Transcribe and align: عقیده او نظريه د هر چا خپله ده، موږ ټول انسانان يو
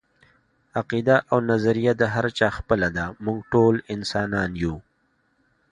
عقیده 0.79 1.17
او 1.31 1.37
نظريه 1.51 1.93
د 1.97 2.03
هر 2.13 2.25
چا 2.37 2.47
خپله 2.57 2.87
ده، 2.95 3.05
موږ 3.25 3.39
ټول 3.53 3.75
انسانان 3.95 4.49
يو 4.63 4.75